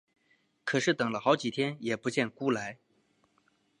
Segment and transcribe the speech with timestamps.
[0.65, 2.79] 可是等了好几天也不见辜来。